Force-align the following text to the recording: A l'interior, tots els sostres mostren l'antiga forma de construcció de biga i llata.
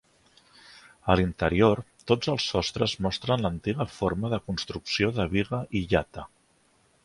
A 1.13 1.17
l'interior, 1.19 1.81
tots 2.13 2.31
els 2.33 2.47
sostres 2.53 2.97
mostren 3.07 3.45
l'antiga 3.47 3.87
forma 3.99 4.33
de 4.35 4.43
construcció 4.51 5.15
de 5.21 5.29
biga 5.37 5.65
i 5.83 5.87
llata. 5.93 6.29